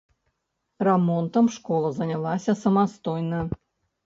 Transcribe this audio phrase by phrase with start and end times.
[0.87, 3.45] Рамонтам школа занялася самастойна.